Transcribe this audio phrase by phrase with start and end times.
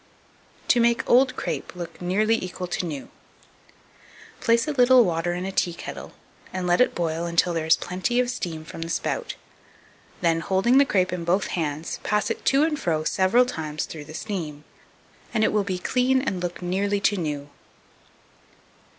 [0.69, 3.03] To make old Crape look nearly equal to new.
[4.39, 4.39] 2277.
[4.39, 6.13] Place a little water in a teakettle,
[6.51, 9.35] and let it boil until there is plenty of steam from the spout;
[10.21, 14.05] then, holding the crape in both hands, pass it to and fro several times through
[14.05, 14.63] the steam,
[15.35, 17.49] and it will to clean and look nearly equal to new.